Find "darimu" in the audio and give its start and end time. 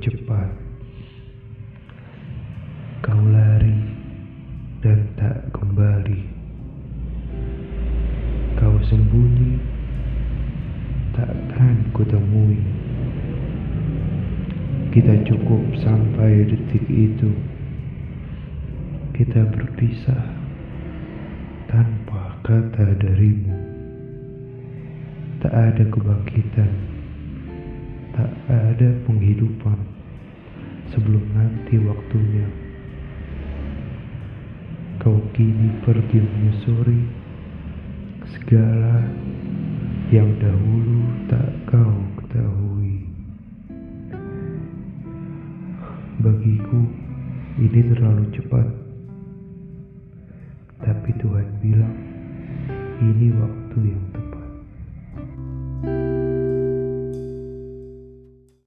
22.96-23.52